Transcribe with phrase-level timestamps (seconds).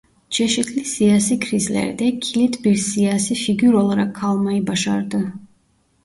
[0.29, 5.33] Çeşitli siyasi krizlerde kilit bir siyasi figür olarak kalmayı başardı.